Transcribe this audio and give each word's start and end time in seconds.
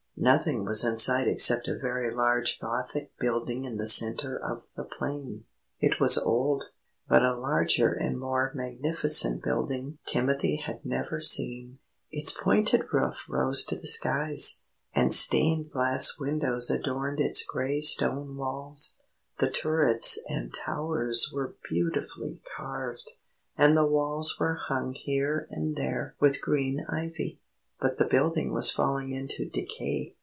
Nothing 0.23 0.65
was 0.65 0.83
in 0.85 0.99
sight 0.99 1.27
except 1.27 1.67
a 1.67 1.75
very 1.75 2.11
large 2.13 2.59
Gothic 2.59 3.17
building 3.17 3.63
in 3.63 3.77
the 3.77 3.87
centre 3.87 4.37
of 4.37 4.67
the 4.75 4.83
plain. 4.83 5.45
It 5.79 5.99
was 5.99 6.15
old, 6.15 6.65
but 7.09 7.25
a 7.25 7.35
larger 7.35 7.91
and 7.91 8.19
more 8.19 8.51
magnificent 8.53 9.41
building 9.41 9.97
Timothy 10.05 10.57
had 10.57 10.85
never 10.85 11.19
seen. 11.21 11.79
Its 12.11 12.31
pointed 12.31 12.85
roof 12.93 13.15
rose 13.27 13.63
to 13.65 13.75
the 13.75 13.87
skies, 13.87 14.61
and 14.93 15.11
stained 15.11 15.71
glass 15.71 16.19
windows 16.19 16.69
adorned 16.69 17.19
its 17.19 17.43
gray 17.43 17.79
stone 17.79 18.37
walls. 18.37 18.97
The 19.39 19.49
turrets 19.49 20.19
and 20.29 20.53
towers 20.53 21.31
were 21.33 21.55
beautifully 21.67 22.43
carved, 22.55 23.13
and 23.57 23.75
the 23.75 23.87
walls 23.87 24.37
were 24.39 24.59
hung 24.67 24.93
here 24.93 25.47
and 25.49 25.75
there 25.75 26.13
with 26.19 26.41
green 26.43 26.85
ivy. 26.87 27.39
But 27.83 27.97
the 27.97 28.05
building 28.05 28.53
was 28.53 28.69
falling 28.69 29.11
into 29.11 29.49
decay. 29.49 30.13